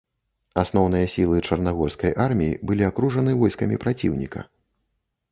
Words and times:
Асноўныя 0.61 1.09
сілы 1.15 1.41
чарнагорскай 1.47 2.15
арміі 2.25 2.55
былі 2.69 2.87
акружаны 2.91 3.35
войскамі 3.43 3.77
праціўніка. 3.85 4.39